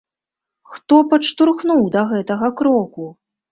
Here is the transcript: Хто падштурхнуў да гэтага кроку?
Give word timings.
Хто 0.75 0.95
падштурхнуў 1.11 1.83
да 1.99 2.05
гэтага 2.15 2.53
кроку? 2.65 3.09